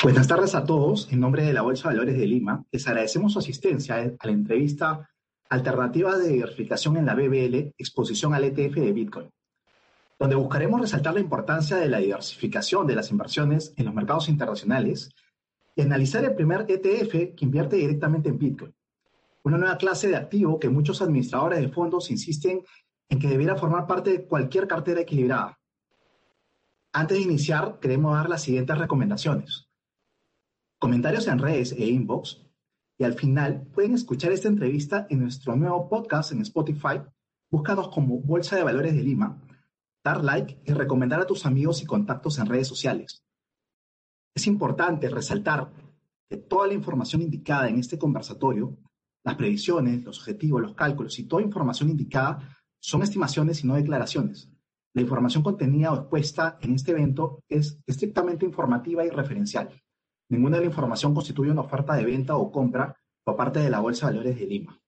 [0.00, 1.12] Buenas tardes a todos.
[1.12, 4.32] En nombre de la Bolsa de Valores de Lima, les agradecemos su asistencia a la
[4.32, 5.10] entrevista
[5.48, 9.28] Alternativa de Diversificación en la BBL, exposición al ETF de Bitcoin,
[10.16, 15.10] donde buscaremos resaltar la importancia de la diversificación de las inversiones en los mercados internacionales
[15.74, 18.74] y analizar el primer ETF que invierte directamente en Bitcoin,
[19.42, 22.62] una nueva clase de activo que muchos administradores de fondos insisten
[23.08, 25.58] en que debiera formar parte de cualquier cartera equilibrada.
[26.92, 29.67] Antes de iniciar, queremos dar las siguientes recomendaciones
[30.78, 32.44] comentarios en redes e inbox.
[32.98, 37.00] Y al final pueden escuchar esta entrevista en nuestro nuevo podcast en Spotify.
[37.50, 39.40] Búscanos como Bolsa de Valores de Lima,
[40.04, 43.24] dar like y recomendar a tus amigos y contactos en redes sociales.
[44.34, 45.72] Es importante resaltar
[46.28, 48.76] que toda la información indicada en este conversatorio,
[49.24, 54.50] las previsiones, los objetivos, los cálculos y toda información indicada son estimaciones y no declaraciones.
[54.94, 59.70] La información contenida o expuesta en este evento es estrictamente informativa y referencial.
[60.30, 63.80] Ninguna de la información constituye una oferta de venta o compra por parte de la
[63.80, 64.80] Bolsa de Valores de Lima.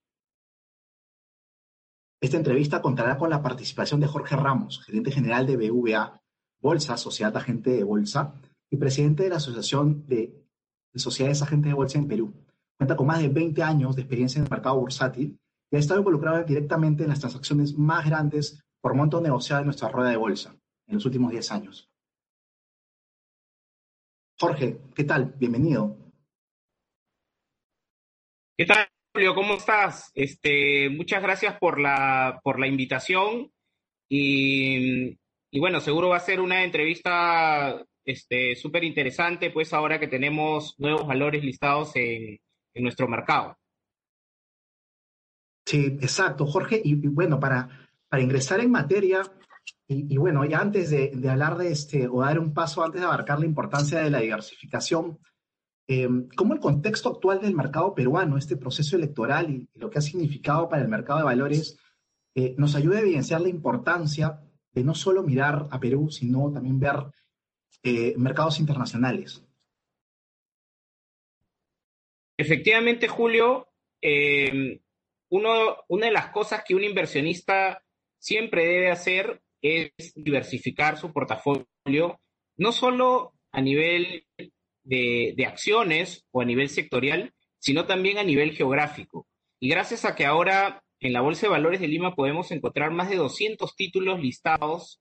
[2.20, 6.20] Esta entrevista contará con la participación de Jorge Ramos, gerente general de BVA,
[6.60, 8.34] Bolsa, Sociedad Agente de Bolsa,
[8.70, 10.46] y presidente de la Asociación de
[10.94, 12.34] Sociedades Agentes de Bolsa en Perú.
[12.76, 15.38] Cuenta con más de 20 años de experiencia en el mercado bursátil
[15.70, 19.88] y ha estado involucrado directamente en las transacciones más grandes por monto negociado en nuestra
[19.88, 20.54] rueda de bolsa
[20.86, 21.89] en los últimos 10 años.
[24.40, 25.34] Jorge, ¿qué tal?
[25.36, 25.98] Bienvenido.
[28.56, 29.34] ¿Qué tal, Julio?
[29.34, 30.10] ¿Cómo estás?
[30.14, 33.52] Este, muchas gracias por la, por la invitación
[34.08, 35.18] y,
[35.58, 41.06] bueno, seguro va a ser una entrevista este, súper interesante, pues ahora que tenemos nuevos
[41.06, 42.38] valores listados en,
[42.76, 43.58] nuestro mercado.
[45.66, 46.80] Sí, exacto, Jorge.
[46.82, 49.20] Y, bueno, para, para ingresar en materia,
[49.92, 53.40] y, bueno, y antes de, hablar de este, o dar un paso antes de abarcar
[53.40, 55.18] la importancia de la diversificación,
[55.88, 60.02] eh, ¿cómo el contexto actual del mercado peruano, este proceso electoral y, lo que ha
[60.02, 61.76] significado para el mercado de valores,
[62.36, 64.40] eh, nos ayuda a evidenciar la importancia
[64.70, 67.06] de no solo mirar a Perú, sino también ver
[67.82, 69.44] eh, mercados internacionales?
[72.36, 73.66] Efectivamente, Julio,
[75.30, 77.82] uno, una de las cosas que un inversionista
[78.20, 82.20] siempre debe hacer es diversificar su portafolio,
[82.56, 84.26] no solo a nivel
[84.84, 89.26] de, acciones o a nivel sectorial, sino también a nivel geográfico.
[89.60, 93.10] Y gracias a que ahora en la Bolsa de Valores de Lima podemos encontrar más
[93.10, 95.00] de 200 títulos listados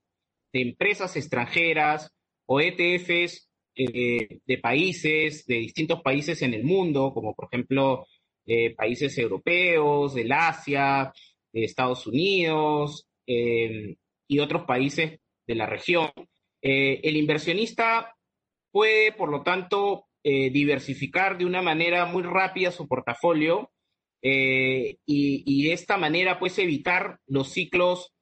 [0.54, 2.12] de empresas extranjeras
[2.46, 8.06] o ETFs eh, de países, de distintos países en el mundo, como por ejemplo
[8.46, 11.14] eh, países europeos, del Asia,
[11.54, 13.96] de Estados Unidos, eh,
[14.30, 16.12] y otros países de la región.
[16.62, 18.16] Eh, el inversionista
[18.72, 23.72] puede, por lo tanto, eh, diversificar de una manera muy rápida su portafolio
[24.22, 28.14] eh, y, de esta manera, pues, evitar los ciclos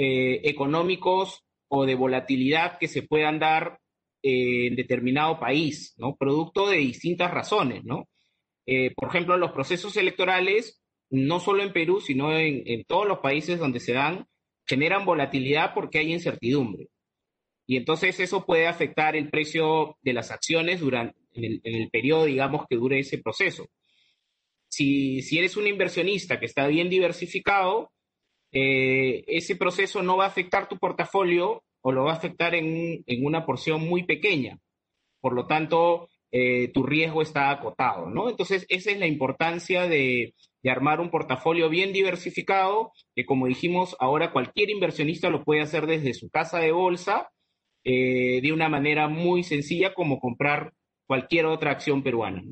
[0.00, 3.80] económicos o de volatilidad que se puedan dar
[4.22, 6.14] en determinado país, ¿no?
[6.14, 8.08] Producto de distintas razones, ¿no?
[8.94, 10.80] por ejemplo, los procesos electorales,
[11.10, 14.28] no solo en Perú, sino en, en todos los países donde se dan,
[14.68, 16.88] generan volatilidad porque hay incertidumbre.
[17.66, 22.66] Y entonces eso puede afectar el precio de las acciones durante, en, el, periodo, digamos,
[22.68, 23.68] que dure ese proceso.
[24.68, 27.92] Si, eres un inversionista que está bien diversificado,
[28.52, 33.04] eh, ese proceso no va a afectar tu portafolio o lo va a afectar en,
[33.22, 34.58] una porción muy pequeña.
[35.20, 38.30] Por lo tanto, eh, tu riesgo está acotado, ¿no?
[38.30, 43.96] Entonces, esa es la importancia de, de armar un portafolio bien diversificado, que como dijimos,
[44.00, 47.30] ahora cualquier inversionista lo puede hacer desde su casa de bolsa
[47.84, 50.72] eh, de una manera muy sencilla como comprar
[51.06, 52.42] cualquier otra acción peruana.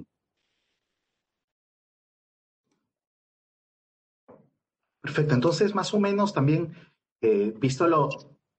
[5.01, 6.75] Perfecto, entonces más o menos también,
[7.21, 8.09] eh, visto lo,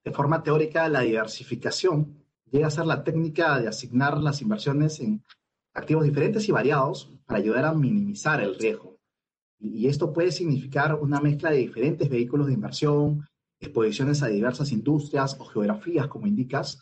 [0.04, 5.24] de forma teórica, la diversificación llega a ser la técnica de asignar las inversiones en
[5.74, 8.97] activos diferentes y variados para ayudar a minimizar el riesgo.
[9.60, 13.26] Y esto puede significar una mezcla de diferentes vehículos de inversión,
[13.60, 16.80] exposiciones a diversas industrias o geografías, como indicas,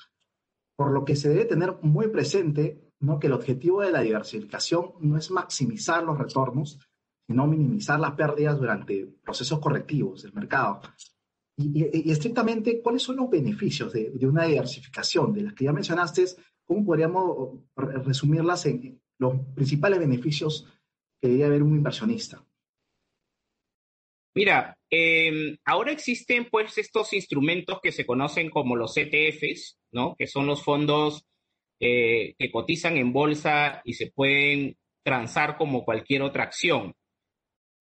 [0.75, 3.19] por lo que se debe tener muy presente ¿no?
[3.19, 6.80] que el objetivo de la diversificación no es maximizar los retornos,
[7.27, 10.81] sino minimizar las pérdidas durante procesos correctivos del mercado.
[11.57, 15.33] Y, estrictamente, ¿cuáles son los beneficios de, una diversificación?
[15.33, 16.25] De las que ya mencionaste,
[16.66, 20.68] ¿cómo podríamos resumirlas en los principales beneficios
[21.22, 22.45] que debería haber un inversionista?
[24.36, 30.14] Mira, em, ahora existen pues estos instrumentos que se conocen como los ETFs, ¿no?
[30.18, 31.26] Que son los fondos
[31.80, 36.94] eh, que cotizan en bolsa y se pueden transar como cualquier otra acción.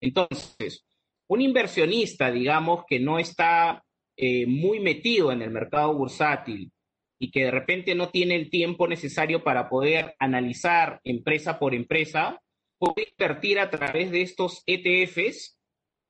[0.01, 0.85] Entonces,
[1.27, 3.83] un inversionista, digamos, que no está
[4.15, 6.71] eh, muy metido en el mercado bursátil
[7.19, 12.41] y que de repente no tiene el tiempo necesario para poder analizar empresa por empresa,
[12.77, 15.57] puede invertir a través de estos ETFs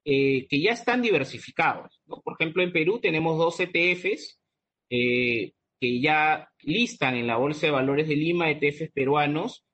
[0.06, 2.00] eh, que ya están diversificados.
[2.06, 4.40] Por ejemplo, en Perú tenemos dos ETFs
[4.92, 9.66] eh, que ya listan en la Bolsa de Valores de Lima, ETFs peruanos.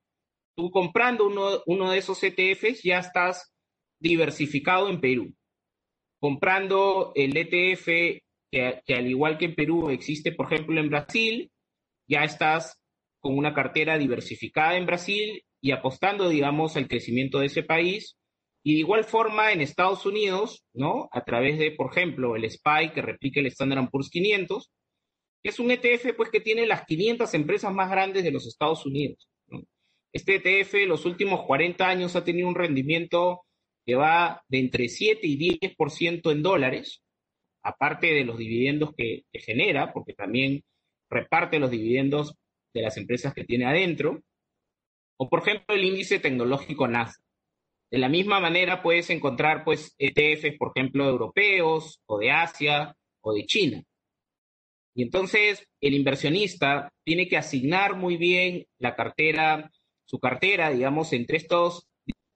[0.56, 3.54] Tú comprando uno, uno de esos ETFs ya estás
[4.00, 5.36] diversificado en Perú.
[6.20, 11.52] Comprando el ETF que, que al igual que en Perú existe, por ejemplo, en Brasil,
[12.08, 12.80] ya estás
[13.20, 18.18] con una cartera diversificada en Brasil y apostando, digamos, al crecimiento de ese país.
[18.64, 21.10] Y de igual forma en Estados Unidos, ¿no?
[21.12, 24.72] A través de, por ejemplo, el SPY que replica el Standard Poor's 500,
[25.42, 28.86] que es un ETF pues que tiene las 500 empresas más grandes de los Estados
[28.86, 29.28] Unidos.
[30.14, 33.42] Este ETF los últimos 40 años ha tenido un rendimiento
[33.86, 37.02] que va de entre 7 y 10% en dólares,
[37.64, 40.64] aparte de los dividendos que, que genera, porque también
[41.10, 42.36] reparte los dividendos
[42.74, 44.22] de las empresas que tiene adentro.
[45.18, 47.22] O por ejemplo el índice tecnológico NASA.
[47.92, 53.34] De la misma manera puedes encontrar pues ETFs, por ejemplo, europeos o de Asia o
[53.34, 53.84] de China.
[54.96, 59.70] Y entonces el inversionista tiene que asignar muy bien la cartera,
[60.06, 61.90] su cartera, digamos, entre estos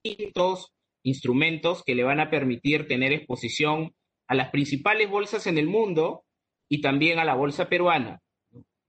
[0.04, 0.74] distintos
[1.04, 3.94] instrumentos que le van a permitir tener exposición
[4.28, 6.26] a las principales bolsas en el mundo
[6.68, 8.22] y también a la bolsa peruana.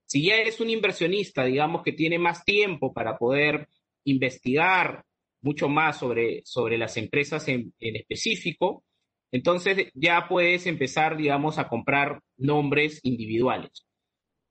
[0.05, 3.69] Si ya eres un inversionista, digamos, que tiene más tiempo para poder
[4.05, 5.05] investigar
[5.41, 8.83] mucho más sobre, sobre las empresas en, en específico,
[9.31, 13.85] entonces ya puedes empezar, digamos, a comprar nombres individuales.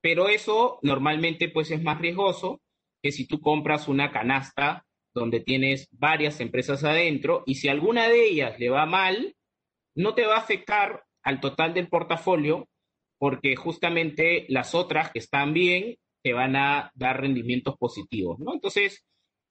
[0.01, 2.61] Pero eso normalmente pues es más riesgoso
[3.01, 8.27] que si tú compras una canasta donde tienes varias empresas adentro y si alguna de
[8.27, 9.35] ellas le va mal,
[9.95, 12.67] no te va a afectar al total del portafolio
[13.17, 18.53] porque justamente las otras que están bien te van a dar rendimientos positivos, ¿no?
[18.53, 19.03] Entonces,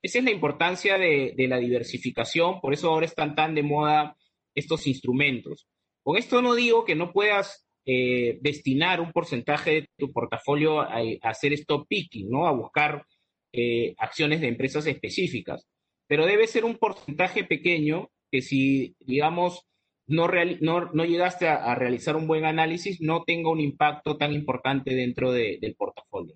[0.06, 4.16] esa es la importancia de, la diversificación, por eso ahora están tan de moda
[4.54, 5.66] estos instrumentos.
[6.02, 11.00] Con esto no digo que no puedas eh, destinar un porcentaje de tu portafolio a,
[11.22, 12.46] hacer stop picking, ¿no?
[12.46, 13.04] A buscar
[13.52, 15.66] eh, acciones de empresas específicas.
[16.06, 19.66] Pero debe ser un porcentaje pequeño que si, digamos,
[20.06, 25.32] no, no, llegaste a, realizar un buen análisis, no tenga un impacto tan importante dentro
[25.32, 26.34] del portafolio.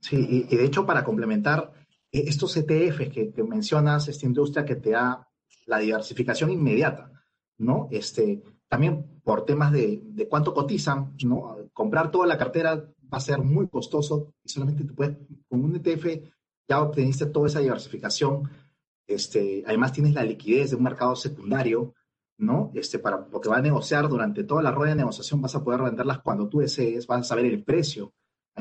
[0.00, 1.72] Sí, y, de hecho, para complementar,
[2.12, 5.28] eh, estos ETFs que, que mencionas, esta industria que te da
[5.66, 7.12] la diversificación inmediata,
[7.58, 7.88] ¿no?
[7.90, 11.56] Este, también por temas de, de, cuánto cotizan, ¿no?
[11.72, 15.16] Comprar toda la cartera va a ser muy costoso y solamente te puedes,
[15.48, 16.06] con un ETF
[16.68, 18.48] ya obteniste toda esa diversificación.
[19.06, 21.94] Este, además tienes la liquidez de un mercado secundario,
[22.36, 22.70] ¿no?
[22.74, 25.82] Este, para, porque va a negociar durante toda la rueda de negociación, vas a poder
[25.82, 28.12] venderlas cuando tú desees, vas a saber el precio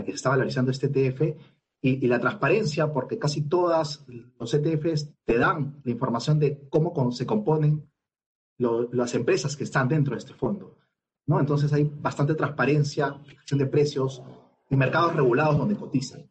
[0.03, 1.21] que se está valorizando este ETF
[1.81, 4.05] y, la transparencia, porque casi todas
[4.39, 7.89] los ETFs te dan la información de cómo se componen
[8.57, 10.77] las empresas que están dentro de este fondo.
[11.27, 11.39] ¿no?
[11.39, 14.23] Entonces hay bastante transparencia, fijación de precios
[14.69, 16.29] y mercados regulados donde cotizan.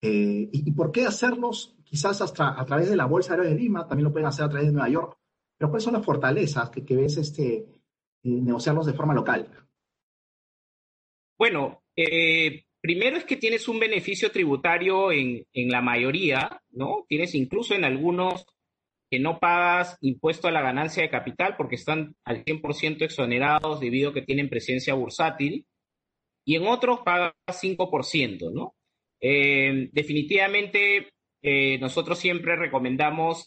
[0.00, 3.86] Eh, y, por qué hacerlos quizás hasta a través de la Bolsa de Lima?
[3.86, 5.18] También lo pueden hacer a través de Nueva York.
[5.56, 7.68] Pero ¿cuáles son las fortalezas que, que ves este, eh,
[8.22, 9.48] negociarlos de forma local?
[11.38, 17.06] Bueno, eh, Primero es que tienes un beneficio tributario en, la mayoría, ¿no?
[17.08, 18.44] Tienes incluso en algunos
[19.10, 24.10] que no pagas impuesto a la ganancia de capital porque están al 100% exonerados debido
[24.10, 25.64] a que tienen presencia bursátil,
[26.44, 28.74] y en otros pagas 5%, ¿no?
[29.18, 31.08] Eh, definitivamente,
[31.40, 33.46] eh, nosotros siempre recomendamos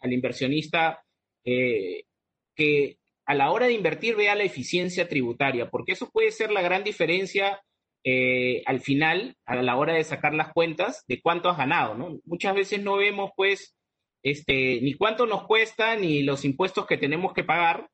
[0.00, 1.02] al inversionista
[1.42, 6.60] que a la hora de invertir vea la eficiencia tributaria, porque eso puede ser la
[6.60, 7.58] gran diferencia
[8.04, 12.18] eh, al final, a la hora de sacar las cuentas, de cuánto has ganado, ¿no?
[12.24, 13.76] Muchas veces no vemos, pues,
[14.22, 17.88] este, ni cuánto nos cuesta, ni los impuestos que tenemos que pagar,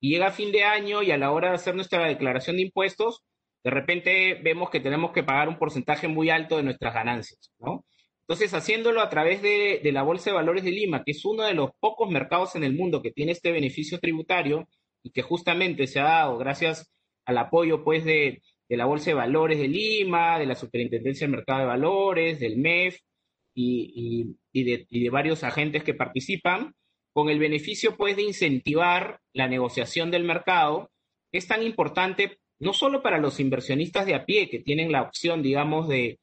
[0.00, 3.24] y llega fin de año y a la hora de hacer nuestra declaración de impuestos,
[3.64, 7.84] de repente vemos que tenemos que pagar un porcentaje muy alto de nuestras ganancias, ¿no?
[8.22, 11.44] Entonces, haciéndolo a través de, de, la Bolsa de Valores de Lima, que es uno
[11.44, 14.68] de los pocos mercados en el mundo que tiene este beneficio tributario
[15.02, 16.92] y que justamente se ha dado gracias
[17.24, 21.36] al apoyo, pues, de, de la Bolsa de Valores de Lima, de la Superintendencia del
[21.36, 22.98] Mercado de Valores, del MEF
[23.54, 26.74] y, de, varios agentes que participan,
[27.12, 30.90] con el beneficio pues de incentivar la negociación del mercado,
[31.32, 35.42] es tan importante no solo para los inversionistas de a pie que tienen la opción,
[35.42, 36.20] digamos, de,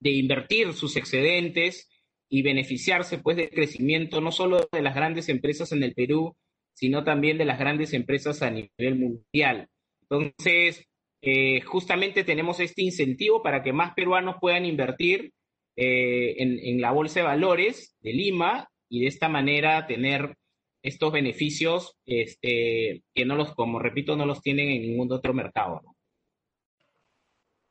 [0.00, 1.88] de invertir sus excedentes
[2.28, 6.36] y beneficiarse pues del crecimiento no solo de las grandes empresas en el Perú,
[6.74, 9.68] sino también de las grandes empresas a nivel mundial.
[10.02, 10.86] Entonces,
[11.28, 15.32] eh, justamente tenemos este incentivo para que más peruanos puedan invertir
[15.74, 20.36] eh, en, la Bolsa de Valores de Lima y de esta manera tener
[20.84, 25.82] estos beneficios este, que no los, como repito, no los tienen en ningún otro mercado.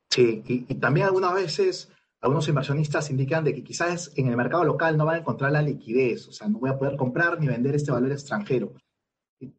[0.09, 4.65] Sí, y, y, también algunas veces algunos inversionistas indican de que quizás en el mercado
[4.65, 7.47] local no van a encontrar la liquidez, o sea, no voy a poder comprar ni
[7.47, 8.73] vender este valor extranjero.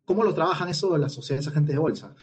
[0.05, 2.15] ¿Cómo lo trabajan eso las sociedades agentes de bolsa?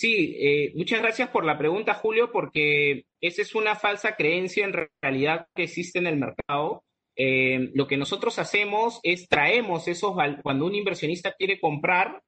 [0.00, 4.72] Sí, eh, muchas gracias por la pregunta, Julio, porque esa es una falsa creencia en
[5.02, 6.84] realidad que existe en el mercado.
[7.16, 12.22] Eh, lo que nosotros hacemos es traemos esos, cuando un inversionista quiere comprar,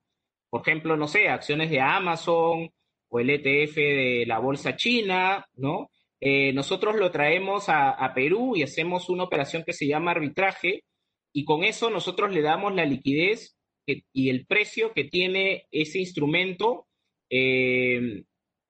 [0.50, 2.68] por ejemplo, no sé, acciones de Amazon
[3.08, 5.88] o el ETF de la bolsa china, ¿no?
[6.20, 10.84] Eh, nosotros lo traemos a, Perú y hacemos una operación que se llama arbitraje
[11.32, 16.86] y con eso nosotros le damos la liquidez y el precio que tiene ese instrumento
[17.34, 18.24] eh,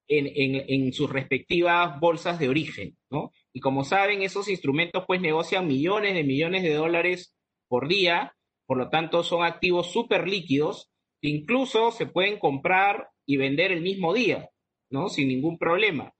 [0.06, 3.32] en, sus respectivas bolsas de origen, ¿no?
[3.52, 7.34] Y como saben, esos instrumentos pues negocian millones de millones de dólares
[7.66, 10.92] por día, por lo tanto son activos súper líquidos,
[11.22, 14.48] incluso se pueden comprar y vender el mismo día,
[14.90, 15.08] ¿no?
[15.08, 16.12] Sin ningún problema.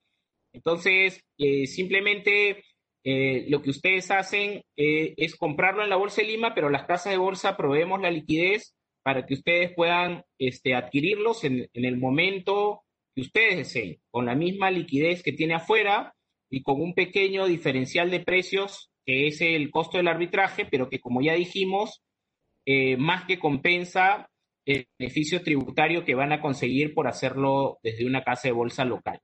[0.53, 2.65] Entonces, eh, simplemente
[3.05, 7.13] eh, lo que ustedes hacen es comprarlo en la Bolsa de Lima, pero las casas
[7.13, 12.83] de bolsa proveemos la liquidez para que ustedes puedan este, adquirirlos en, el momento
[13.15, 16.15] que ustedes deseen, con la misma liquidez que tiene afuera
[16.51, 21.01] y con un pequeño diferencial de precios, que es el costo del arbitraje, pero que
[21.01, 22.03] como ya dijimos,
[22.99, 24.31] más que compensa
[24.65, 29.21] el beneficio tributario que van a conseguir por hacerlo desde una casa de bolsa local.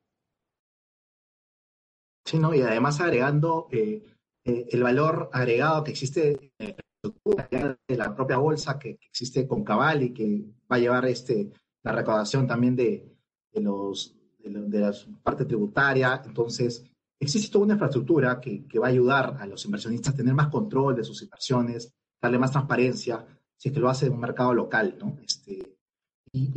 [2.25, 4.03] Sí, y además agregando eh,
[4.45, 6.53] eh, el valor agregado que existe
[7.03, 11.51] de la propia bolsa que, existe con Cabal y que va a llevar este,
[11.83, 13.17] la recaudación también de,
[13.55, 16.21] los, de, la parte tributaria.
[16.25, 16.85] Entonces,
[17.21, 20.97] existe toda una infraestructura que, va a ayudar a los inversionistas a tener más control
[20.97, 23.25] de sus inversiones, darle más transparencia,
[23.57, 25.19] si es que lo hace en un mercado local, ¿no?
[25.25, 25.77] Este,
[26.33, 26.53] y,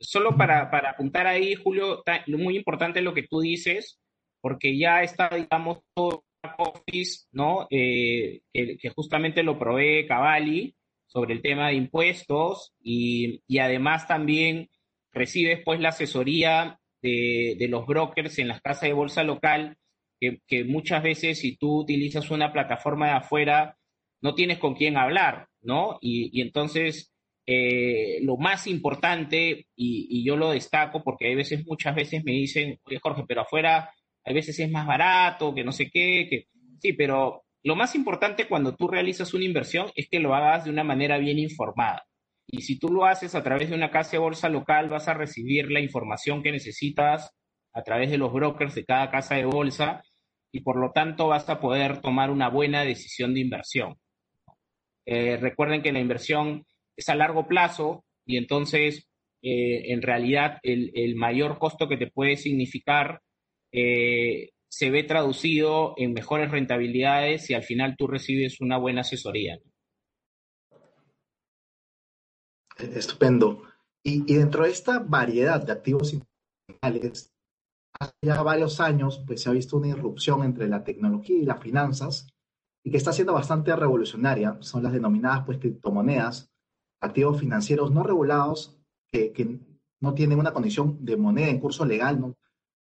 [0.00, 3.98] solo para, apuntar ahí, Julio, muy importante lo que tú dices,
[4.40, 6.24] porque ya está, digamos, todo
[6.58, 7.66] Office, ¿no?
[7.70, 10.74] Eh, que, justamente lo provee Cavalli
[11.06, 14.68] sobre el tema de impuestos y, además también
[15.12, 19.76] recibes pues la asesoría de, los brokers en las casas de bolsa local,
[20.20, 23.76] que, muchas veces si tú utilizas una plataforma de afuera,
[24.20, 25.98] no tienes con quién hablar, ¿no?
[26.00, 27.14] y entonces
[27.46, 32.78] eh, lo más importante, y, yo lo destaco porque hay veces, muchas veces me dicen,
[32.84, 33.90] oye Jorge, pero afuera
[34.24, 36.46] hay veces es más barato, que no sé qué, que
[36.80, 40.70] sí, pero lo más importante cuando tú realizas una inversión es que lo hagas de
[40.70, 42.04] una manera bien informada.
[42.46, 45.14] Y si tú lo haces a través de una casa de bolsa local, vas a
[45.14, 47.30] recibir la información que necesitas
[47.72, 50.02] a través de los brokers de cada casa de bolsa
[50.52, 53.96] y por lo tanto vas a poder tomar una buena decisión de inversión.
[55.06, 56.64] Eh, recuerden que la inversión
[56.96, 59.08] es a largo plazo y entonces
[59.42, 63.20] eh, en realidad el, mayor costo que te puede significar
[63.76, 69.58] eh, se ve traducido en mejores rentabilidades y al final tú recibes una buena asesoría.
[72.78, 73.62] Estupendo.
[74.04, 77.32] Y, dentro de esta variedad de activos internacionales,
[77.98, 81.60] hace ya varios años pues, se ha visto una irrupción entre la tecnología y las
[81.60, 82.28] finanzas
[82.84, 84.56] y que está siendo bastante revolucionaria.
[84.60, 86.48] Son las denominadas pues, criptomonedas,
[87.00, 88.78] activos financieros no regulados
[89.10, 89.58] que,
[90.00, 92.36] no tienen una condición de moneda en curso legal, no,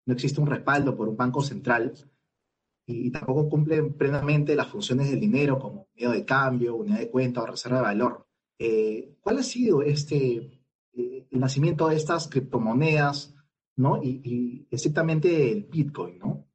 [0.05, 1.93] no existe un respaldo por un banco central
[2.85, 7.41] y, tampoco cumplen plenamente las funciones del dinero como medio de cambio, unidad de cuenta
[7.41, 8.27] o reserva de valor.
[8.59, 10.61] Eh, ¿Cuál ha sido este,
[10.93, 13.35] eh, el nacimiento de estas criptomonedas
[13.77, 14.01] ¿no?
[14.03, 16.19] y, exactamente el Bitcoin?
[16.19, 16.45] ¿no?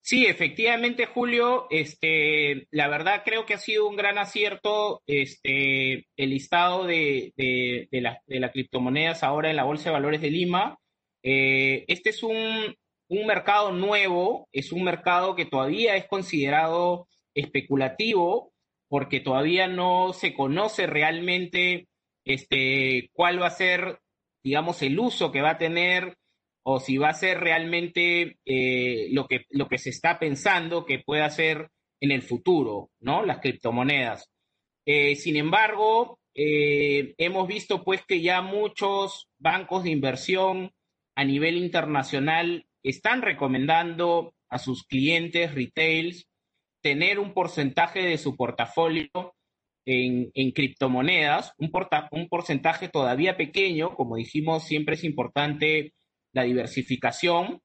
[0.00, 6.30] Sí, efectivamente, Julio, este, la verdad creo que ha sido un gran acierto este, el
[6.30, 10.78] listado de, de, las criptomonedas ahora en la Bolsa de Valores de Lima.
[11.28, 12.76] Eh, este es un,
[13.08, 18.52] mercado nuevo, es un mercado que todavía es considerado especulativo
[18.88, 21.88] porque todavía no se conoce realmente
[22.24, 23.98] este, cuál va a ser,
[24.44, 26.16] digamos, el uso que va a tener
[26.62, 31.00] o si va a ser realmente eh, lo, que, lo que se está pensando que
[31.00, 33.26] pueda ser en el futuro, ¿no?
[33.26, 34.30] Las criptomonedas.
[34.84, 40.70] Eh, sin embargo, hemos visto pues que ya muchos bancos de inversión
[41.16, 46.28] a nivel internacional están recomendando a sus clientes retails
[46.82, 49.08] tener un porcentaje de su portafolio
[49.84, 51.70] en, criptomonedas, un,
[52.10, 55.94] un porcentaje todavía pequeño, como dijimos, siempre es importante
[56.32, 57.60] la diversificación,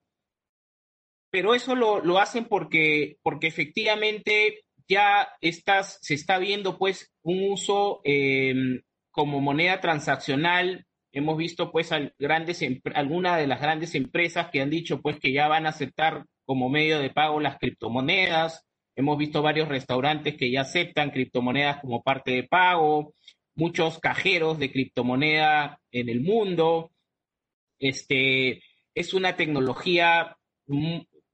[1.31, 8.01] pero eso lo, hacen porque, porque efectivamente ya estas, se está viendo pues un uso
[8.03, 8.81] em,
[9.11, 10.85] como moneda transaccional.
[11.13, 15.65] Hemos visto pues algunas de las grandes empresas que han dicho pues que ya van
[15.65, 18.65] a aceptar como medio de pago las criptomonedas.
[18.95, 23.13] Hemos visto varios restaurantes que ya aceptan criptomonedas como parte de pago,
[23.55, 26.91] muchos cajeros de criptomoneda en el mundo.
[27.79, 28.61] Este,
[28.93, 30.37] es una tecnología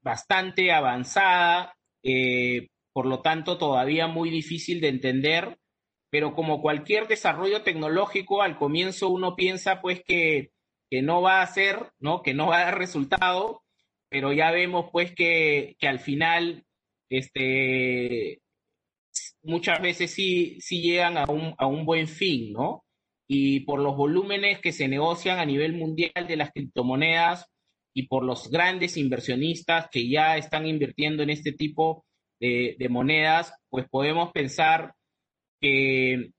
[0.00, 5.57] bastante avanzada, eh, por lo tanto todavía muy difícil de entender,
[6.10, 10.52] pero como cualquier desarrollo tecnológico, al comienzo uno piensa pues que,
[10.90, 12.22] que no va a ser, ¿no?
[12.22, 13.62] que no va a dar resultado,
[14.08, 16.64] pero ya vemos pues que, que al final
[17.10, 18.40] este,
[19.42, 22.84] muchas veces sí, sí llegan a un, a un buen fin, ¿no?
[23.26, 27.46] Y por los volúmenes que se negocian a nivel mundial de las criptomonedas,
[27.98, 32.04] y por los grandes inversionistas que ya están invirtiendo en este tipo
[32.38, 34.94] de, monedas, pues podemos pensar
[35.60, 36.30] que,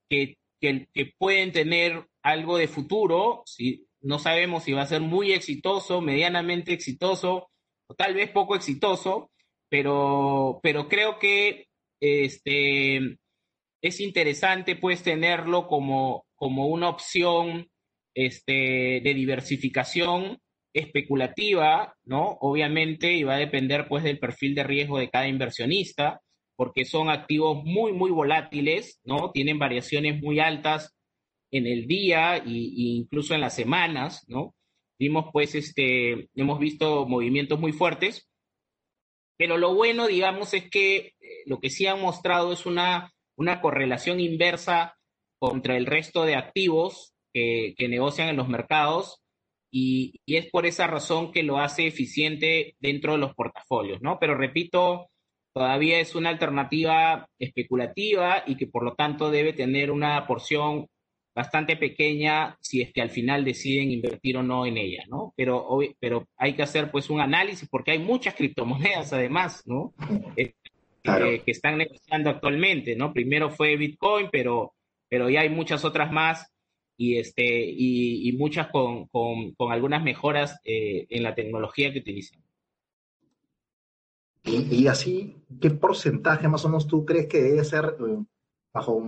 [1.18, 3.44] pueden tener algo de futuro.
[3.46, 7.50] Si, no sabemos si va a ser muy exitoso, medianamente exitoso
[7.88, 9.32] o tal vez poco exitoso,
[9.70, 11.68] pero, pero creo que
[12.00, 13.18] este,
[13.82, 17.68] es interesante pues tenerlo como, como una opción
[18.14, 20.40] este, de diversificación
[20.74, 22.38] especulativa, ¿no?
[22.42, 26.22] Obviamente, y va a depender pues del perfil de riesgo de cada inversionista,
[26.60, 29.32] porque son activos muy, muy volátiles, ¿no?
[29.32, 30.94] Tienen variaciones muy altas
[31.52, 34.54] en el día e incluso en las semanas, ¿no?
[35.00, 38.28] Vimos pues, este, hemos visto movimientos muy fuertes,
[39.38, 41.14] pero lo bueno, digamos, es que eh,
[41.46, 44.98] lo que sí han mostrado es una, una correlación inversa
[45.40, 49.22] contra el resto de activos que, que negocian en los mercados
[49.72, 54.18] y, es por esa razón que lo hace eficiente dentro de los portafolios, ¿no?
[54.20, 55.10] Pero repito,
[55.60, 60.88] todavía es una alternativa especulativa y que por lo tanto debe tener una porción
[61.36, 65.34] bastante pequeña si es que al final deciden invertir o no en ella, ¿no?
[65.36, 65.68] Pero,
[66.00, 69.94] pero hay que hacer pues un análisis porque hay muchas criptomonedas además, ¿no?
[70.38, 70.54] Eh,
[71.04, 73.12] eh, que están negociando actualmente, ¿no?
[73.12, 74.72] Primero fue Bitcoin, pero,
[75.10, 76.50] pero ya hay muchas otras más
[76.96, 79.10] y, este, y, muchas con,
[79.70, 82.42] algunas mejoras eh, en la tecnología que utilizan.
[84.50, 88.24] Y, así, ¿qué porcentaje más o menos tú crees que debe ser eh,
[88.74, 89.04] bajo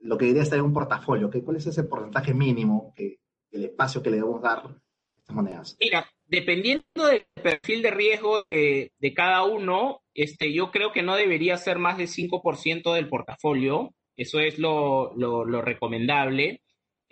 [0.00, 1.30] lo que debería estar en un portafolio?
[1.30, 3.18] ¿Qué, ¿Cuál es ese porcentaje mínimo, que,
[3.50, 4.80] el espacio que le debemos dar a
[5.16, 5.76] estas monedas?
[5.80, 11.56] Mira, dependiendo del perfil de riesgo de, cada uno, este, yo creo que no debería
[11.56, 13.94] ser más del 5% del portafolio.
[14.16, 16.60] Eso es lo, lo recomendable.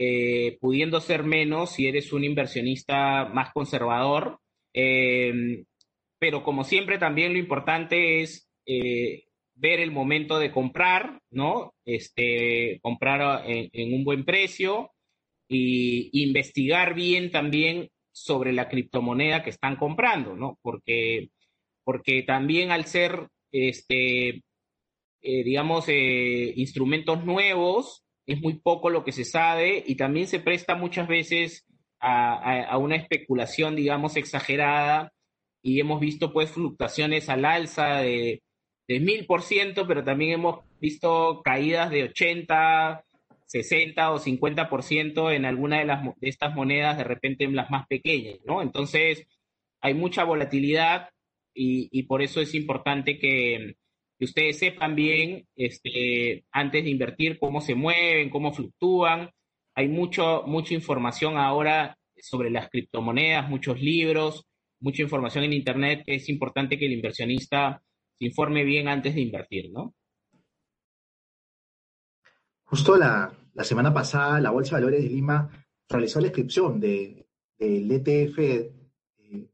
[0.05, 4.41] Eh, pudiendo ser menos si eres un inversionista más conservador.
[4.75, 5.65] Eh,
[6.23, 9.25] pero como siempre, también lo importante es eh,
[9.57, 11.75] ver el momento de comprar, ¿no?
[11.85, 14.93] Este, comprar en, un buen precio
[15.49, 20.61] y investigar bien también sobre la criptomoneda que están comprando, ¿no?
[20.63, 21.31] Porque,
[21.83, 24.45] porque también al ser, este,
[25.21, 31.09] digamos, instrumentos nuevos, es muy poco lo que se sabe y también se presta muchas
[31.09, 31.67] veces
[31.99, 35.13] a, una especulación, digamos, exagerada
[35.62, 38.42] y hemos visto pues fluctuaciones al alza de,
[38.88, 43.05] mil por ciento, pero también hemos visto caídas de 80,
[43.46, 47.57] 60 o 50 por ciento en alguna de, las, de estas monedas, de repente en
[47.57, 48.61] las más pequeñas, ¿no?
[48.61, 49.27] Entonces,
[49.81, 51.09] hay mucha volatilidad
[51.55, 53.77] y por eso es importante que,
[54.22, 59.31] que ustedes sepan bien, este, antes de invertir, cómo se mueven, cómo fluctúan.
[59.75, 64.44] Hay mucho, mucha información ahora sobre las criptomonedas, muchos libros,
[64.83, 66.03] mucha información en Internet.
[66.07, 67.83] Es importante que el inversionista
[68.18, 69.95] se informe bien antes de invertir, ¿no?
[72.64, 75.51] Justo la, semana pasada, la Bolsa de Valores de Lima
[75.88, 77.27] realizó la inscripción del
[77.59, 78.73] ETF de,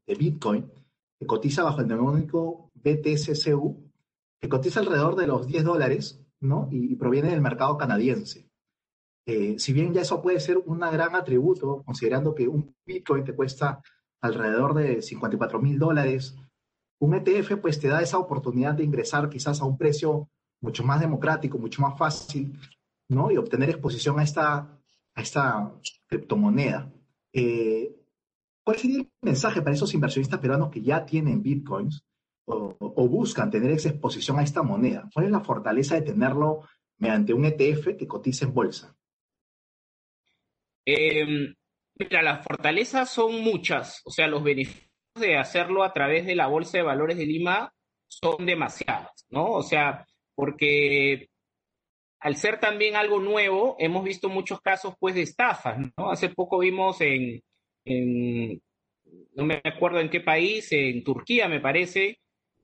[0.05, 0.71] de Bitcoin,
[1.19, 3.89] que cotiza bajo el neumónico BTCCU
[4.39, 6.69] que cotiza alrededor de los 10 dólares, ¿no?
[6.71, 8.49] Y, proviene del mercado canadiense.
[9.25, 13.35] Eh, si bien ya eso puede ser un gran atributo, considerando que un Bitcoin te
[13.35, 13.81] cuesta
[14.21, 16.35] alrededor de 54 mil dólares,
[16.99, 20.29] un ETF pues te da esa oportunidad de ingresar quizás a un precio
[20.61, 22.59] mucho más democrático, mucho más fácil,
[23.07, 23.31] ¿no?
[23.31, 24.57] Y obtener exposición a esta,
[25.15, 25.71] a esta
[26.07, 26.91] criptomoneda.
[27.33, 27.95] Eh,
[28.63, 32.03] ¿Cuál sería el mensaje para esos inversionistas peruanos que ya tienen bitcoins
[32.45, 35.09] o, buscan tener esa exposición a esta moneda?
[35.13, 36.63] ¿Cuál es la fortaleza de tenerlo
[36.97, 38.95] mediante un ETF que cotiza en bolsa?
[40.85, 41.55] Em,
[41.99, 46.47] mira, las fortalezas son muchas, o sea, los beneficios de hacerlo a través de la
[46.47, 47.73] Bolsa de Valores de Lima
[48.07, 49.51] son demasiadas, ¿no?
[49.51, 51.29] O sea, porque
[52.19, 56.09] al ser también algo nuevo, hemos visto muchos casos pues de estafas, ¿no?
[56.09, 57.41] Hace poco vimos en,
[57.85, 62.19] no me acuerdo en qué país, en Turquía me parece,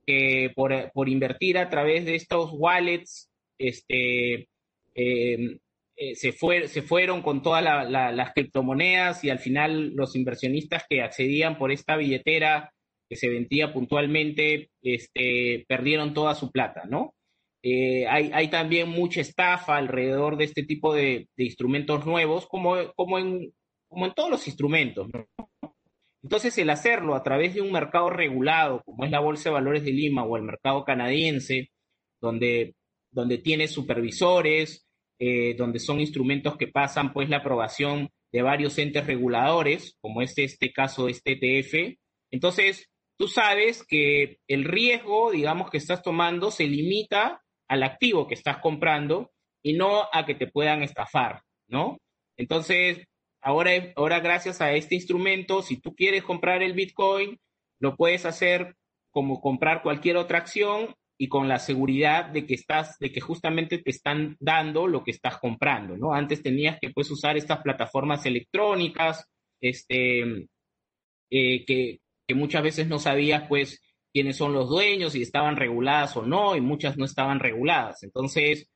[0.06, 4.48] que por, invertir a través de estos wallets, este,
[4.94, 5.58] em,
[5.98, 11.02] eh, se, fue, se fueron con todas las criptomonedas y al final los inversionistas que
[11.02, 12.72] accedían por esta billetera
[13.10, 17.14] que se vendía puntualmente, este, perdieron toda su plata, ¿no?
[17.64, 23.54] Eh, hay, también mucha estafa alrededor de este tipo de, instrumentos nuevos, como, como, en,
[23.88, 25.08] como en todos los instrumentos.
[26.22, 29.84] Entonces, el hacerlo a través de un mercado regulado, como es la Bolsa de Valores
[29.84, 31.70] de Lima o el mercado canadiense,
[32.22, 32.76] donde,
[33.12, 34.85] donde tiene supervisores,
[35.20, 40.38] eh, donde son instrumentos que pasan pues la aprobación de varios entes reguladores, como es
[40.38, 41.98] este caso, este ETF.
[42.32, 48.34] Entonces, tú sabes que el riesgo, digamos, que estás tomando se limita al activo que
[48.34, 49.32] estás comprando
[49.64, 51.98] y no a que te puedan estafar, ¿no?
[52.38, 53.06] Entonces,
[53.42, 57.40] ahora, ahora gracias a este instrumento, si tú quieres comprar el Bitcoin,
[57.80, 58.76] lo puedes hacer
[59.12, 63.78] como comprar cualquier otra acción y con la seguridad de que estás, de que justamente
[63.78, 66.14] te están dando lo que estás comprando, ¿no?
[66.14, 69.26] Antes tenías que pues usar estas plataformas electrónicas,
[69.62, 70.48] este,
[71.30, 76.16] eh, que, que muchas veces no sabías pues quiénes son los dueños, si estaban reguladas
[76.18, 78.04] o no, y muchas no estaban reguladas.
[78.04, 78.70] Entonces,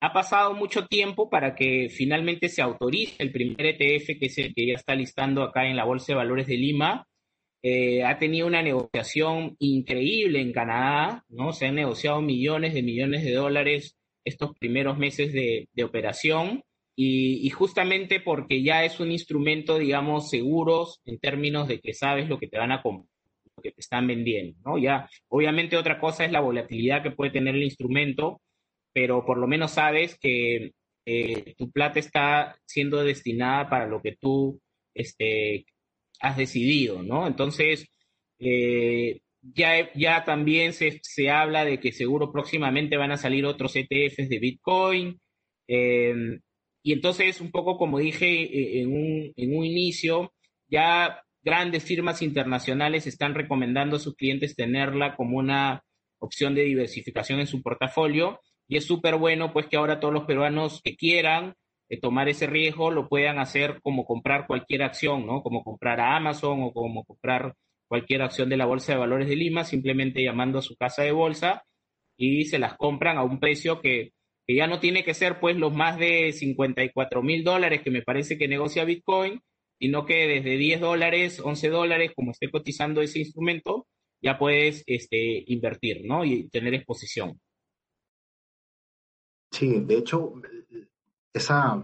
[0.00, 4.54] ha pasado mucho tiempo para que finalmente se autorice el primer ETF, que es el
[4.54, 7.06] que ya está listando acá en la Bolsa de Valores de Lima.
[7.66, 11.54] Eh, ha tenido una negociación increíble en Canadá, ¿no?
[11.54, 16.62] Se han negociado millones de millones de dólares estos primeros meses de, operación.
[16.94, 22.28] Y, y, justamente porque ya es un instrumento, digamos, seguros en términos de que sabes
[22.28, 23.08] lo que te van a comprar
[23.62, 24.78] que te están vendiendo, ¿no?
[24.78, 28.42] Ya, obviamente otra cosa es la volatilidad que puede tener el instrumento,
[28.92, 30.72] pero por lo menos sabes que
[31.06, 34.60] eh, tu plata está siendo destinada para lo que tú
[34.94, 35.64] este,
[36.24, 37.26] has decidido, ¿no?
[37.26, 37.86] Entonces,
[38.38, 43.76] eh, ya, ya también se, se, habla de que seguro próximamente van a salir otros
[43.76, 45.20] ETFs de Bitcoin.
[45.68, 46.40] Em,
[46.82, 50.32] y entonces, un poco como dije eh, en un, en un inicio,
[50.68, 55.84] ya grandes firmas internacionales están recomendando a sus clientes tenerla como una
[56.18, 60.24] opción de diversificación en su portafolio y es súper bueno pues que ahora todos los
[60.24, 61.54] peruanos que quieran
[61.94, 65.42] eh, tomar ese riesgo lo puedan hacer como comprar cualquier acción, ¿no?
[65.42, 67.54] Como comprar a Amazon o como comprar
[67.88, 71.12] cualquier acción de la Bolsa de Valores de Lima, simplemente llamando a su casa de
[71.12, 71.62] bolsa
[72.16, 74.12] y se las compran a un precio que,
[74.46, 78.02] que ya no tiene que ser pues los más de 54 mil dólares que me
[78.02, 79.40] parece que negocia Bitcoin,
[79.78, 83.86] sino que desde 10 dólares, 11 dólares, como esté cotizando ese instrumento,
[84.22, 86.24] ya puedes este, invertir, ¿no?
[86.24, 87.38] Y tener exposición.
[89.50, 90.34] Sí, de hecho,
[91.34, 91.82] esa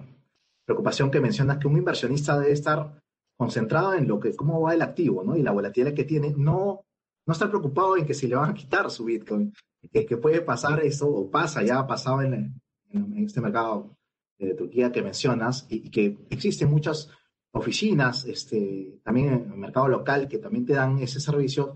[0.65, 3.01] preocupación que mencionas que un inversionista debe estar
[3.37, 5.37] concentrado en lo que, cómo va el activo, ¿no?
[5.37, 6.85] Y la volatilidad que tiene, no,
[7.27, 9.53] no estar preocupado en que si le van a quitar su Bitcoin,
[9.93, 12.61] que, que puede pasar eso, o pasa, ya ha pasado en,
[12.91, 13.97] en, este mercado
[14.39, 17.09] de Turquía que mencionas, y, y que existen muchas
[17.53, 21.75] oficinas, este, también en el mercado local que también te dan ese servicio,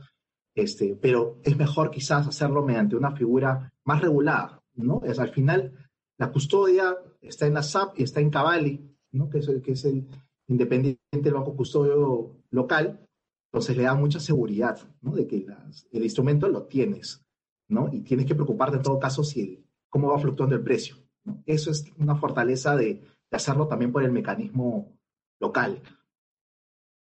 [0.55, 5.03] este, pero es mejor quizás hacerlo mediante una figura más regulada, ¿no?
[5.05, 5.84] Es al final
[6.19, 8.81] la custodia está en la SAP y está en Cavalli,
[9.13, 9.29] ¿no?
[9.29, 10.07] Que es el, que es el
[10.49, 13.07] independiente del banco custodio local,
[13.53, 15.15] entonces le da mucha seguridad, ¿no?
[15.15, 15.47] De que
[15.93, 17.25] el instrumento lo tienes,
[17.69, 17.89] ¿no?
[17.93, 20.97] Y tienes que preocuparte en todo caso si el, cómo va fluctuando el precio.
[21.47, 24.99] Eso es una fortaleza de, de hacerlo también por el mecanismo
[25.41, 25.81] local.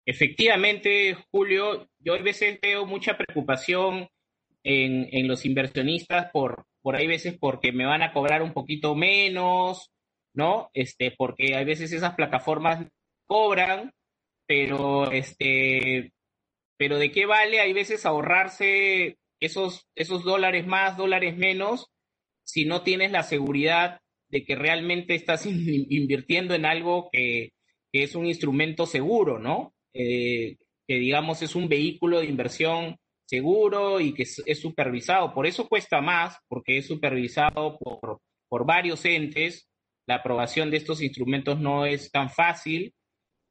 [0.05, 4.07] Efectivamente, Julio, yo a veces veo mucha preocupación
[4.63, 9.91] en, los inversionistas por, por hay veces porque me van a cobrar un poquito menos,
[10.33, 10.69] ¿no?
[10.73, 12.87] Este, porque hay veces esas plataformas
[13.25, 13.91] cobran,
[14.47, 16.11] pero este,
[16.77, 21.87] pero de qué vale hay veces ahorrarse esos, esos dólares más, dólares menos,
[22.43, 27.51] si no tienes la seguridad de que realmente estás invirtiendo en algo que,
[27.91, 29.73] que es un instrumento seguro, ¿no?
[29.93, 32.97] Eh, que digamos es un vehículo de inversión
[33.31, 35.33] seguro y que es, supervisado.
[35.33, 39.69] Por eso cuesta más, porque es supervisado por, por varios entes
[40.05, 42.93] la aprobación de estos instrumentos no es tan fácil,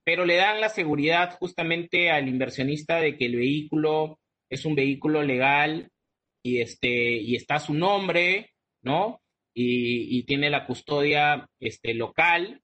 [0.05, 4.19] pero le dan la seguridad justamente al inversionista de que el vehículo
[4.51, 5.89] es un vehículo legal
[6.43, 8.51] y, este, y está a su nombre,
[8.83, 9.23] ¿no?
[9.55, 12.61] Y, tiene la custodia este, local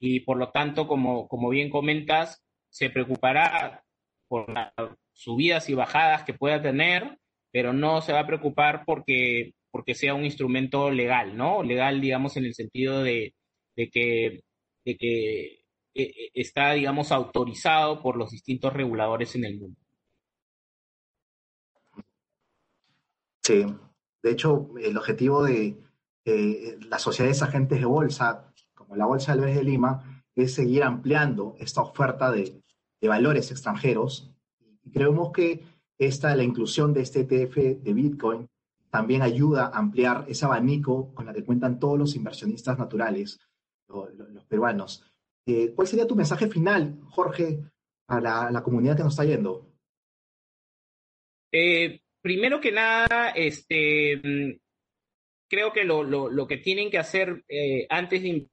[0.00, 3.84] y por lo tanto, como, como bien comentas, se preocupará
[4.26, 4.72] por las
[5.14, 7.18] subidas y bajadas que pueda tener,
[7.50, 11.62] pero no se va a preocupar porque, porque sea un instrumento legal, ¿no?
[11.62, 13.34] Legal, digamos, en el sentido de,
[13.74, 14.42] que,
[14.84, 15.60] de que eh,
[15.94, 19.80] eh, está, digamos, autorizado por los distintos reguladores en el mundo.
[23.42, 23.64] Sí,
[24.22, 25.76] de hecho, el objetivo de
[26.24, 30.82] eh, las sociedades agentes de bolsa, como la Bolsa de Valores de Lima, es seguir
[30.82, 32.60] ampliando esta oferta de,
[33.02, 34.33] valores extranjeros.
[34.84, 35.62] Y creemos que
[35.98, 38.48] esta, la inclusión de este ETF de Bitcoin
[38.90, 43.40] también ayuda a ampliar ese abanico con la que cuentan todos los inversionistas naturales,
[43.88, 45.04] los, peruanos.
[45.46, 47.58] Eh, ¿Cuál sería tu mensaje final, Jorge,
[48.08, 49.68] a la, comunidad que nos está yendo?
[51.52, 54.60] Eh, primero que nada, este,
[55.50, 58.48] creo que lo, que tienen que hacer eh, antes de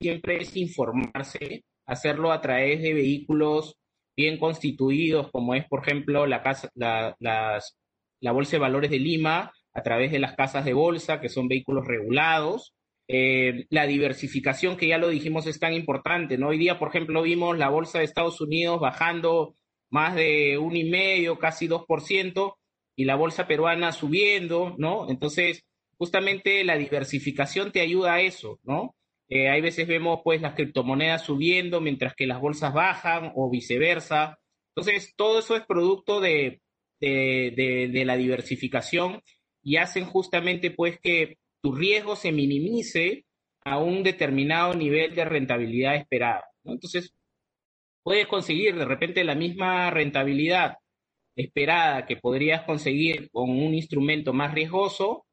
[0.00, 3.76] siempre es informarse, hacerlo a través de vehículos
[4.16, 9.52] bien constituidos, como es, por ejemplo, la, casa, la, la Bolsa de Valores de Lima,
[9.74, 12.74] a través de las casas de bolsa, que son vehículos regulados.
[13.06, 16.48] Eh, la diversificación, que ya lo dijimos, es tan importante, ¿no?
[16.48, 19.56] Hoy día, por ejemplo, vimos la Bolsa de Estados Unidos bajando
[19.90, 22.54] más de un y medio, casi 2%,
[22.96, 25.10] y la bolsa peruana subiendo, ¿no?
[25.10, 25.64] Entonces,
[25.98, 28.94] justamente la diversificación te ayuda a eso, ¿no?
[29.34, 34.38] Eh, hay veces vemos pues las criptomonedas subiendo mientras que las bolsas bajan o viceversa.
[34.68, 36.60] Entonces, todo eso es producto de,
[37.00, 39.20] de, la diversificación
[39.60, 43.24] y hacen justamente pues que tu riesgo se minimice
[43.64, 46.44] a un determinado nivel de rentabilidad esperada.
[46.62, 46.74] ¿no?
[46.74, 47.12] Entonces,
[48.04, 50.76] puedes conseguir de repente la misma rentabilidad
[51.34, 55.23] esperada que podrías conseguir con un instrumento más riesgoso,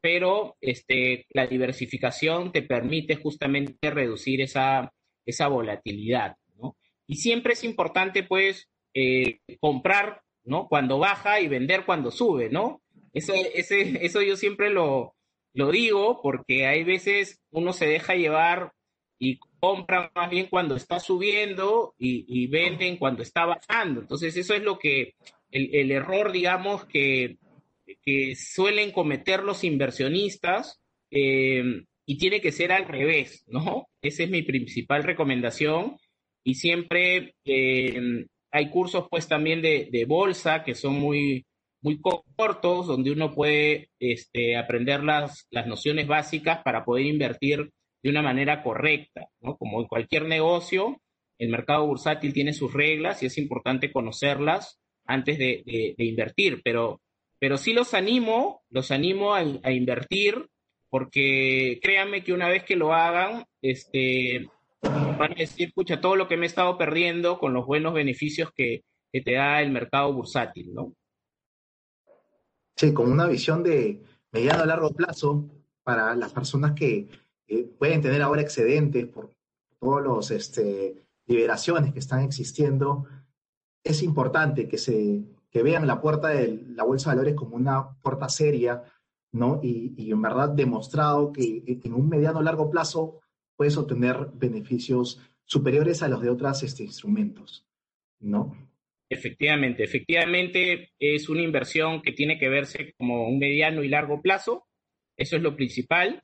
[0.00, 4.92] pero este, la diversificación te permite justamente reducir esa,
[5.26, 6.36] esa volatilidad.
[6.56, 6.76] ¿no?
[7.06, 10.68] Y siempre es importante, pues, eh, comprar ¿no?
[10.68, 12.82] cuando baja y vender cuando sube, ¿no?
[13.12, 15.14] Eso, ese, eso yo siempre lo,
[15.54, 18.72] lo digo porque hay veces uno se deja llevar
[19.18, 24.00] y compra más bien cuando está subiendo y, y venden cuando está bajando.
[24.00, 25.14] Entonces, eso es lo que
[25.50, 27.38] el, error, digamos, que,
[28.02, 33.88] que, suelen cometer los inversionistas eh, y tiene que ser al revés, ¿no?
[34.02, 35.96] Esa es mi principal recomendación
[36.44, 41.44] y siempre eh, hay cursos pues también de, de, bolsa que son muy,
[41.82, 47.70] muy cortos, donde uno puede este, aprender las, las nociones básicas para poder invertir
[48.02, 49.56] de una manera correcta, ¿no?
[49.56, 51.00] Como en cualquier negocio,
[51.38, 57.00] el mercado bursátil tiene sus reglas y es importante conocerlas antes de, invertir, pero,
[57.38, 60.48] pero sí los animo, los animo a, invertir,
[60.90, 64.48] porque créanme que una vez que lo hagan, este,
[64.82, 68.50] van a decir, escucha, todo lo que me he estado perdiendo con los buenos beneficios
[68.54, 70.94] que, te da el mercado bursátil, ¿no?
[72.76, 75.48] Sí, con una visión de mediano a largo plazo
[75.82, 77.08] para las personas que
[77.78, 79.30] pueden tener ahora excedentes por
[79.80, 80.94] todas las este,
[81.26, 83.06] liberaciones que están existiendo,
[83.82, 88.28] es importante que, se, vean la puerta de la Bolsa de Valores como una puerta
[88.28, 88.82] seria,
[89.32, 89.60] ¿no?
[89.62, 93.20] Y, en verdad demostrado que en un mediano o largo plazo
[93.56, 97.66] puedes obtener beneficios superiores a los de otros este, instrumentos,
[98.20, 98.56] ¿no?
[99.10, 104.66] Efectivamente, efectivamente es una inversión que tiene que verse como un mediano y largo plazo,
[105.16, 106.20] eso es lo principal,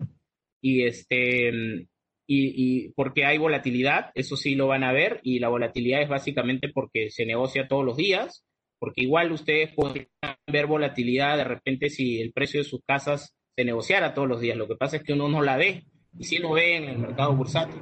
[0.61, 1.89] y este,
[2.27, 6.69] y, porque hay volatilidad, eso sí lo van a ver, y la volatilidad es básicamente
[6.69, 8.45] porque se negocia todos los días,
[8.85, 10.09] porque igual ustedes pueden
[10.47, 14.59] ver volatilidad de repente si el precio de sus casas se negociara todos los días,
[14.59, 15.85] lo que pasa es que uno no la ve,
[16.19, 17.81] y si lo ve en el mercado bursátil.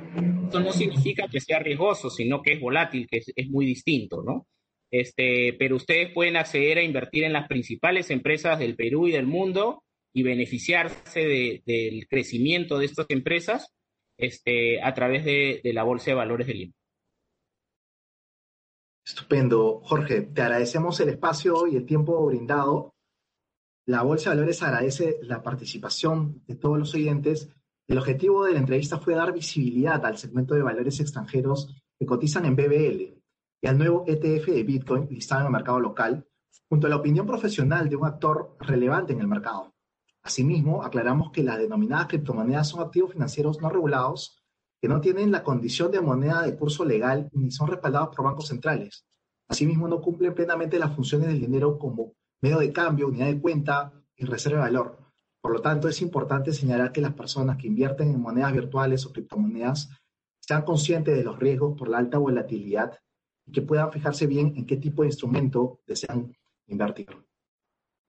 [0.49, 4.47] Eso no significa que sea riesgoso, sino que es volátil, que es, muy distinto, ¿no?
[4.93, 9.27] Este, pero ustedes pueden acceder a invertir en las principales empresas del Perú y del
[9.27, 9.83] mundo
[10.15, 13.75] y beneficiarse del crecimiento de estas empresas
[14.17, 16.75] este, a través de, la Bolsa de Valores de Lima.
[19.13, 19.83] Estupendo.
[19.85, 22.95] Jorge, te agradecemos el espacio y el tiempo brindado.
[23.85, 27.51] La Bolsa de Valores agradece la participación de todos los oyentes.
[27.87, 32.47] El objetivo de la entrevista fue dar visibilidad al segmento de valores extranjeros que cotizan
[32.47, 33.23] en BBL
[33.61, 36.27] y al nuevo ETF de Bitcoin listado en el mercado local,
[36.71, 39.75] junto a la opinión profesional de un actor relevante en el mercado.
[40.23, 44.42] Asimismo, aclaramos que las denominadas criptomonedas son activos financieros no regulados
[44.83, 48.49] que no tienen la condición de moneda de curso legal ni son respaldados por bancos
[48.49, 49.07] centrales.
[49.49, 53.93] Asimismo, no cumplen plenamente las funciones del dinero como medio de cambio, unidad de cuenta
[54.17, 54.99] y reserva de valor.
[55.41, 59.13] Por lo tanto, es importante señalar que las personas que invierten en monedas virtuales o
[59.13, 59.89] criptomonedas
[60.41, 62.99] sean conscientes de los riesgos por la alta volatilidad
[63.47, 67.07] y que puedan fijarse bien en qué tipo de instrumento desean invertir.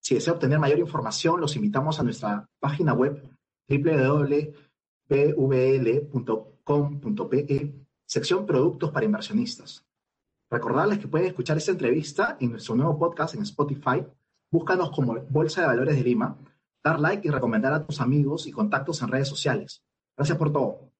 [0.02, 3.30] Si desea obtener mayor información, los invitamos a nuestra página web
[6.65, 7.73] www.pvl.com.pe,
[8.06, 9.86] sección Productos para Inversionistas.
[10.49, 14.06] Recordarles que pueden escuchar esta entrevista en nuestro nuevo podcast en Spotify.
[14.52, 16.38] Búscanos como Bolsa de Valores de Lima,
[16.84, 19.84] dar like y recomendar a tus amigos y contactos en redes sociales.
[20.15, 20.92] Gracias por todo.